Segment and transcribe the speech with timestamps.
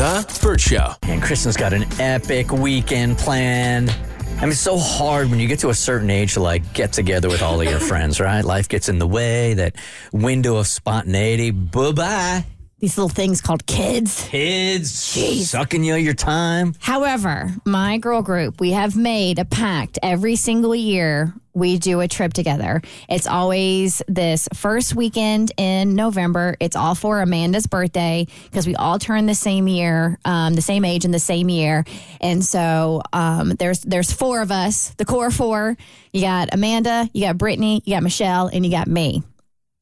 [0.00, 0.94] The Burt Show.
[1.02, 3.90] And Kristin's got an epic weekend planned.
[3.90, 6.94] I mean, it's so hard when you get to a certain age to like get
[6.94, 8.42] together with all of your friends, right?
[8.42, 9.76] Life gets in the way, that
[10.10, 11.50] window of spontaneity.
[11.50, 12.46] Bye bye.
[12.78, 14.26] These little things called kids.
[14.26, 16.74] Kids sucking you your time.
[16.78, 22.08] However, my girl group, we have made a pact every single year we do a
[22.08, 22.82] trip together.
[23.08, 26.56] It's always this first weekend in November.
[26.58, 30.84] It's all for Amanda's birthday because we all turn the same year, um, the same
[30.84, 31.84] age in the same year.
[32.20, 35.76] And so um, there's there's four of us, the core four.
[36.12, 39.22] You got Amanda, you got Brittany, you got Michelle, and you got me.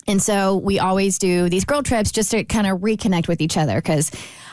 [0.06, 3.56] And so we always do these girl trips just to kind of reconnect with each
[3.56, 4.10] other because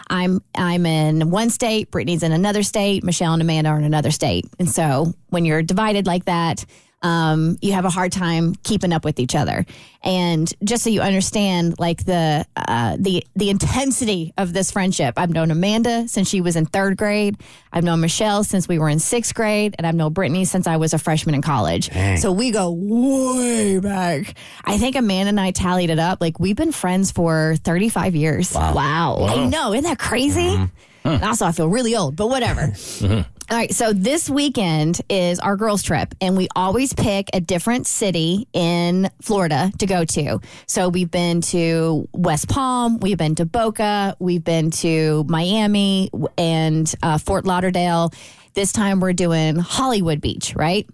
[0.08, 4.12] I'm I'm in one state, Brittany's in another state, Michelle and Amanda are in another
[4.12, 4.46] state.
[4.60, 6.66] And so when you're divided like that,
[7.06, 9.64] um, you have a hard time keeping up with each other.
[10.02, 15.30] And just so you understand, like the uh, the the intensity of this friendship, I've
[15.30, 17.38] known Amanda since she was in third grade.
[17.72, 20.78] I've known Michelle since we were in sixth grade, and I've known Brittany since I
[20.78, 21.90] was a freshman in college.
[21.90, 22.18] Dang.
[22.18, 24.34] So we go way back.
[24.64, 26.22] I think Amanda and I tallied it up.
[26.22, 28.54] Like we've been friends for 35 years.
[28.56, 29.28] Wow.
[29.30, 29.74] I know.
[29.74, 30.70] Isn't that crazy?
[31.04, 32.74] And also, I feel really old, but whatever.
[33.48, 37.86] All right, so this weekend is our girls' trip, and we always pick a different
[37.86, 40.40] city in Florida to go to.
[40.66, 46.92] So we've been to West Palm, we've been to Boca, we've been to Miami and
[47.04, 48.12] uh, Fort Lauderdale.
[48.56, 50.90] This time we're doing Hollywood Beach, right?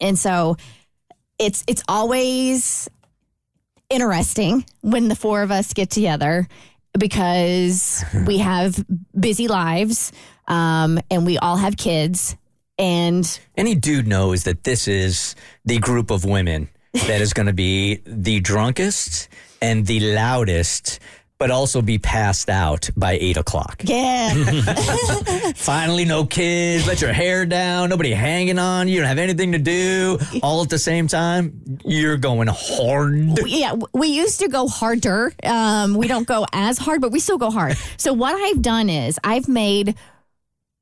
[0.00, 0.58] And so
[1.40, 2.88] it's it's always
[3.88, 6.46] interesting when the four of us get together
[6.98, 8.84] because we have
[9.18, 10.12] busy lives
[10.48, 12.36] um, and we all have kids
[12.80, 17.52] and Any dude knows that this is the group of women that is going to
[17.52, 19.28] be the drunkest
[19.60, 20.98] and the loudest,
[21.40, 23.80] but also be passed out by eight o'clock.
[23.84, 24.32] yeah
[25.56, 26.86] Finally, no kids.
[26.86, 27.88] Let your hair down.
[27.88, 28.88] Nobody hanging on.
[28.88, 30.18] You don't have anything to do.
[30.42, 31.78] All at the same time.
[31.84, 33.38] You're going hard.
[33.46, 37.38] yeah we used to go harder um, we don't go as hard but we still
[37.38, 39.94] go hard so what i've done is i've made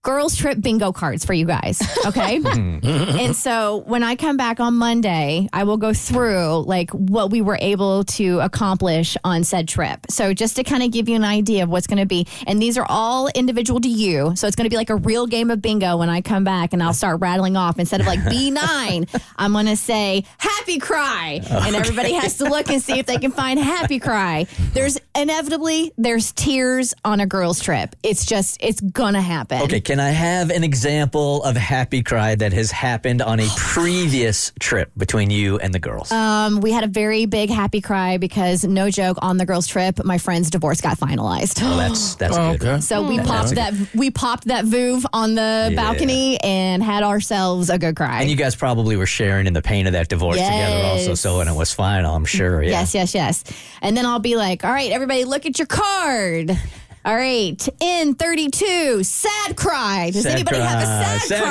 [0.03, 2.38] girls trip bingo cards for you guys okay?
[2.48, 2.78] Hmm.
[2.84, 7.41] And so when i come back on monday i will go through like what we
[7.42, 10.06] were able to accomplish on said trip.
[10.09, 12.62] So just to kind of give you an idea of what's going to be and
[12.62, 15.50] these are all individual to you so it's going to be like a real game
[15.50, 17.78] of bingo when i come back and i'll start rattling off.
[17.78, 21.41] Instead of like b9 i'm going to say happy cry!
[21.50, 24.47] And everybody has to look and see if they can find happy cry.
[24.72, 27.97] There's inevitably there's tears on a girls trip.
[28.03, 29.62] It's just it's gonna happen.
[29.62, 34.53] Okay, can I have an example of happy cry that has happened on a previous
[34.60, 36.10] trip between you and the girls?
[36.12, 40.04] Um, we had a very big happy cry because no joke on the girls trip,
[40.04, 41.60] my friend's divorce got finalized.
[41.62, 42.69] oh, that's that's Oh, good.
[42.69, 42.81] okay.
[42.81, 45.76] So we popped that we popped that Veuve on the Yeah.
[45.76, 48.20] balcony and had ourselves a good cry.
[48.20, 51.15] And you guys probably were sharing in the pain of that divorce together also.
[51.15, 52.62] So when it was final, I'm sure.
[52.62, 52.70] Yeah.
[52.70, 53.44] Yes, yes, yes.
[53.82, 56.56] And then I'll be like, all right, everybody, look at your card.
[57.04, 60.10] All right, in 32, sad cry.
[60.12, 61.42] Does Sad anybody have a cry, sad,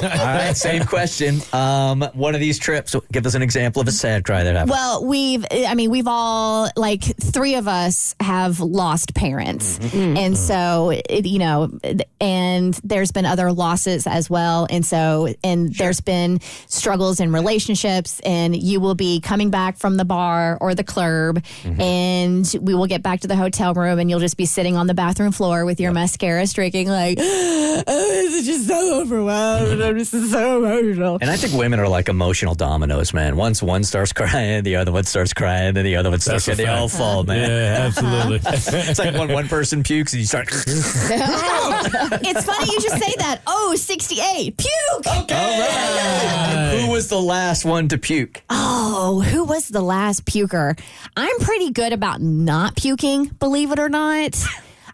[0.00, 0.08] cry?
[0.18, 1.40] All right, same question.
[1.52, 4.70] Um, one of these trips, give us an example of a sad cry that happened.
[4.70, 9.78] Well, we've, I mean, we've all, like, three of us have lost parents.
[9.80, 10.16] Mm-hmm.
[10.16, 11.78] And so, it, you know,
[12.20, 14.66] and there's been other losses as well.
[14.70, 19.96] And so, and there's been struggles in relationships, and you will be coming back from
[19.96, 21.80] the bar or the club, Mm-hmm.
[21.80, 24.86] and we will get back to the hotel room, and you'll just be sitting on
[24.86, 29.80] the bathroom floor with your mascara streaking, like, oh, this is just so overwhelmed.
[29.80, 31.18] I'm just so emotional.
[31.20, 33.36] and I think women are like emotional dominoes, man.
[33.36, 36.58] Once one starts crying, the other one starts crying, then the other one starts That's
[36.58, 36.76] a crying.
[36.76, 37.48] They all fall, man.
[37.48, 38.40] Yeah, absolutely.
[38.90, 40.48] It's like when one person pukes and you start.
[40.50, 43.40] it's funny you just say that.
[43.46, 44.56] Oh, 68.
[44.56, 45.06] Puke.
[45.22, 46.80] Okay.
[46.80, 48.42] Who was the last one to puke?
[48.50, 50.76] Oh, who was the last puker?
[51.16, 54.34] I'm pretty good about not puking, believe it or not.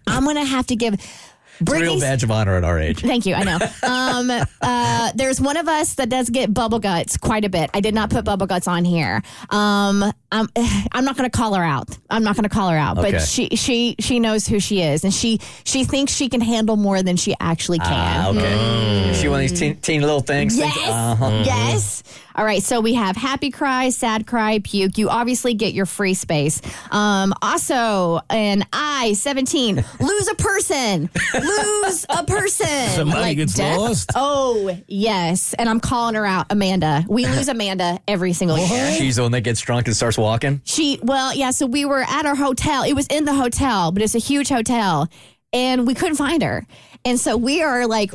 [0.06, 3.00] I'm going to have to give It's a real badge of honor at our age.
[3.00, 3.34] Thank you.
[3.34, 3.58] I know.
[3.86, 4.30] Um,
[4.60, 7.70] uh, there's one of us that does get bubble guts quite a bit.
[7.72, 9.22] I did not put bubble guts on here.
[9.50, 10.48] Um, I'm,
[10.92, 11.96] I'm not going to call her out.
[12.10, 13.12] I'm not going to call her out, Okay.
[13.12, 16.76] but she she she knows who she is, and she she thinks she can handle
[16.76, 17.88] more than she actually can.
[17.92, 19.05] Ah, okay.
[19.05, 20.56] Is she one of these teen, teen little things?
[20.56, 20.74] Yes.
[20.74, 21.42] Think- uh-huh.
[21.44, 22.02] Yes.
[22.34, 22.62] All right.
[22.62, 24.98] So we have happy cry, sad cry, puke.
[24.98, 26.60] You obviously get your free space.
[26.90, 31.08] Um, also, an I 17, lose a person.
[31.34, 32.66] lose a person.
[32.90, 33.78] Somebody gets death?
[33.78, 34.10] lost?
[34.14, 35.54] Oh, yes.
[35.54, 37.04] And I'm calling her out, Amanda.
[37.08, 38.92] We lose Amanda every single year.
[38.92, 40.60] She's the one that gets drunk and starts walking.
[40.64, 41.50] She, well, yeah.
[41.52, 42.82] So we were at our hotel.
[42.82, 45.08] It was in the hotel, but it's a huge hotel.
[45.52, 46.66] And we couldn't find her.
[47.04, 48.12] And so we are like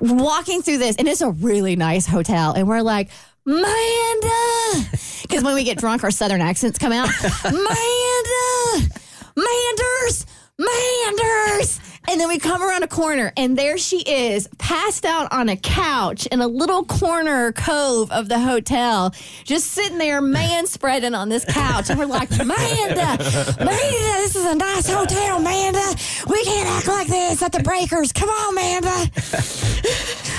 [0.00, 3.10] walking through this, and it's a really nice hotel, and we're like,
[3.46, 4.88] Manda,
[5.22, 7.10] because when we get drunk, our southern accents come out.
[7.44, 8.90] Manda,
[9.36, 10.26] Manders,
[10.58, 11.80] Manders.
[12.08, 15.56] And then we come around a corner, and there she is, passed out on a
[15.58, 19.14] couch in a little corner cove of the hotel,
[19.44, 21.90] just sitting there, man spreading on this couch.
[21.90, 25.82] And we're like, Manda, Manda, this is a nice hotel, Manda.
[26.26, 28.10] We can't act like this at the breakers.
[28.12, 29.10] Come on, Manda.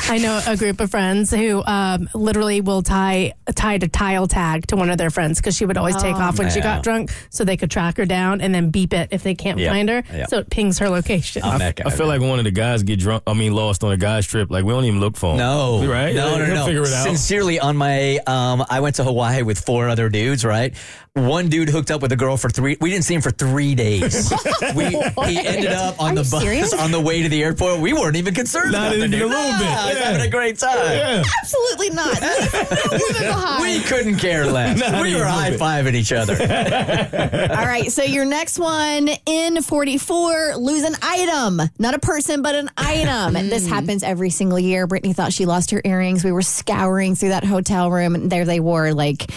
[0.07, 4.65] I know a group of friends who um, literally will tie tied a tile tag
[4.67, 7.11] to one of their friends because she would always take off when she got drunk,
[7.29, 9.71] so they could track her down and then beep it if they can't Yep.
[9.71, 10.03] find her.
[10.11, 10.29] Yep.
[10.29, 11.43] So it pings her location.
[11.43, 11.85] I'm that guy.
[11.87, 14.27] I feel like one of the guys get drunk, I mean, lost on a guy's
[14.27, 15.37] trip, like we don't even look for them.
[15.37, 16.15] No, right?
[16.15, 16.65] No, no, He'll no.
[16.65, 17.03] Figure it out.
[17.03, 20.45] Sincerely, on my, um, I went to Hawaii with four other dudes.
[20.45, 20.73] Right,
[21.15, 22.75] one dude hooked up with a girl for three.
[22.81, 24.33] We didn't see him for three days.
[24.75, 26.73] we he ended up on Are the bus serious?
[26.73, 27.79] on the way to the airport.
[27.79, 28.73] We weren't even concerned.
[28.73, 29.21] Not about the even dude.
[29.21, 29.59] a little bit.
[29.63, 30.03] Nah, I was Yeah.
[30.11, 30.77] having a great time.
[30.77, 31.23] yeah.
[31.41, 32.21] Absolutely not.
[32.21, 33.61] Leave behind.
[33.63, 34.77] We couldn't care less.
[34.85, 36.33] Not we were high fiving each other.
[36.33, 41.61] All right, so your next one in 44, lose an item.
[41.79, 43.37] Not a person, but an item.
[43.37, 43.73] And this hmm.
[43.73, 44.85] happens every single year.
[44.85, 46.25] Brittany thought she lost her earrings.
[46.25, 49.31] We were scouring through that hotel room, and there they were, like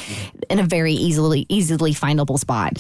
[0.51, 2.73] in a very easily easily findable spot.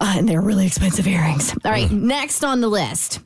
[0.00, 1.52] Uh, and they're really expensive earrings.
[1.64, 3.20] All right, next on the list.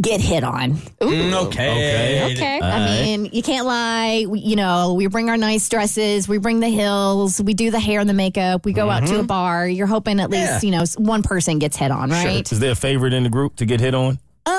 [0.00, 0.72] Get hit on.
[1.00, 2.32] Mm, okay.
[2.34, 2.60] Okay.
[2.60, 4.26] I mean, you can't lie.
[4.28, 7.80] We, you know, we bring our nice dresses, we bring the hills, we do the
[7.80, 9.66] hair and the makeup, we go out to a bar.
[9.66, 10.70] You're hoping at least, Yeah.
[10.70, 12.50] you know, one person gets hit on, right?
[12.52, 14.18] Is there a favorite in the group to get hit on?
[14.44, 14.54] Um,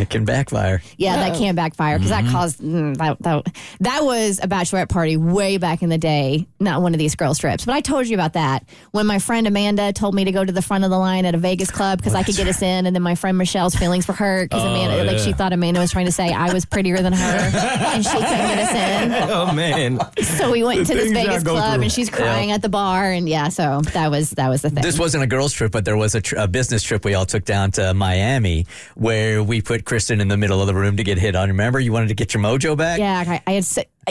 [0.00, 0.82] It can backfire.
[0.96, 3.46] yeah, that can backfire because that caused mm, that, that
[3.80, 7.34] that was a bachelorette party way back in the day, not one of these girl
[7.34, 7.64] strips.
[7.64, 10.52] But I told you about that when my friend Amanda told me to go to
[10.52, 12.86] the front of the line at a Vegas club because I could get us in,
[12.86, 15.90] and then my friend Michelle's feelings were hurt because Amanda, like she thought Amanda was
[15.90, 19.30] trying to say I was prettier than her, and she couldn't get us in.
[19.30, 19.98] Oh man.
[20.22, 21.82] So we went The to this things y'all Vegas go club, through.
[21.84, 24.82] and she's crying at the bar, and yeah, so that was that was the thing.
[24.82, 27.26] This wasn't a girls' trip, but there was a, tr- a business trip we all
[27.26, 31.02] took down to Miami where we put Kristin in the middle of the room to
[31.02, 31.48] get hit on.
[31.48, 33.00] Remember, you wanted to get your mojo back?
[33.00, 33.66] yeah, I, I had.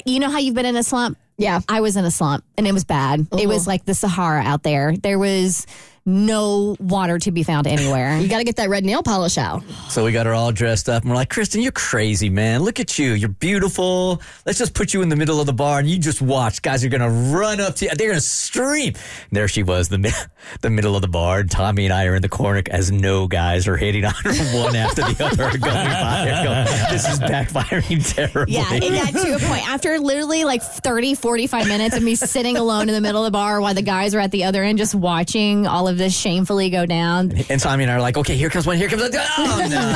[0.06, 1.18] You know how you've been in a slump?
[1.38, 3.28] Yeah, I was in a slump, and it was bad.
[3.32, 3.72] It was uh-huh.
[3.72, 4.98] like the Sahara out there.
[4.98, 5.66] There was
[6.10, 8.18] no water to be found anywhere.
[8.20, 9.64] You got to get that red nail polish out.
[9.90, 12.62] So we got her all dressed up and we're like, Kristin, you're crazy, man.
[12.64, 13.14] Look at you.
[13.14, 14.22] You're beautiful.
[14.46, 16.62] Let's just put you in the middle of the bar and you just watch.
[16.62, 17.92] Guys are going to run up to you.
[17.96, 18.94] They're going to scream.
[18.96, 20.12] And there she was, the, mi-
[20.62, 21.40] the middle of the bar.
[21.40, 24.32] And Tommy and I are in the corner as no guys are hitting on her
[24.64, 26.26] one after the other going by.
[26.28, 28.56] and going, this is backfiring terribly.
[28.56, 32.58] Yeah, it got to a point after literally like 30, 45 minutes of me sitting
[32.58, 34.78] alone in the middle of the bar while the guys are at the other end
[34.78, 37.32] just watching all of this shamefully go down.
[37.50, 39.12] And Tommy and I are like, okay, here comes one, here comes one.
[39.38, 39.92] Oh, no.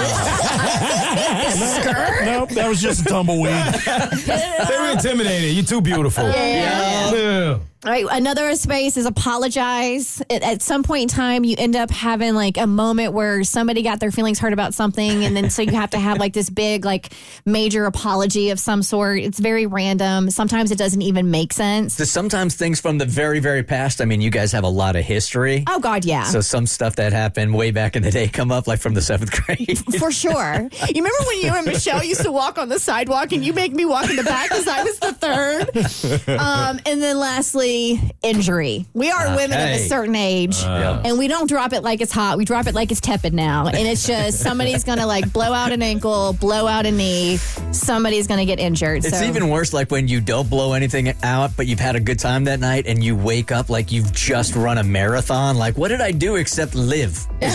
[2.25, 3.53] nope, that was just a tumbleweed.
[4.25, 5.53] they were intimidated.
[5.53, 6.23] You're too beautiful.
[6.25, 7.59] Yeah.
[7.85, 10.21] All right, another space is apologize.
[10.29, 13.81] At, at some point in time, you end up having like a moment where somebody
[13.81, 16.49] got their feelings hurt about something, and then so you have to have like this
[16.49, 17.11] big, like
[17.45, 19.19] major apology of some sort.
[19.19, 20.29] It's very random.
[20.29, 21.95] Sometimes it doesn't even make sense.
[21.95, 24.95] So sometimes things from the very, very past, I mean, you guys have a lot
[24.95, 25.65] of history.
[25.67, 26.23] Oh God, yeah.
[26.23, 29.01] So some stuff that happened way back in the day come up, like from the
[29.01, 29.77] seventh grade.
[29.99, 30.69] For sure.
[30.87, 33.73] You remember when you and Michelle used to walk on the sidewalk and you make
[33.73, 36.33] me walk in the back because I was the third?
[36.43, 37.72] Um, and then lastly,
[38.21, 38.85] injury.
[38.93, 41.01] We are women of a certain age uh, Yeah.
[41.05, 42.37] and we don't drop it like it's hot.
[42.37, 43.67] We drop it like it's tepid now.
[43.67, 47.37] And it's just somebody's going to like blow out an ankle, blow out a knee.
[47.71, 49.05] Somebody's going to get injured.
[49.05, 49.25] It's so.
[49.25, 52.43] even worse like when you don't blow anything out, but you've had a good time
[52.45, 55.57] that night and you wake up like you've just run a marathon.
[55.57, 57.25] Like, what did I do except live?
[57.41, 57.47] I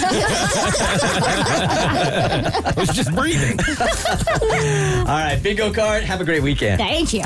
[2.77, 3.59] was just breathing.
[5.01, 6.05] All right, bingo card.
[6.05, 6.79] Have a great weekend.
[6.81, 7.23] Thank you.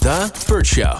[0.00, 0.98] The Burt Show.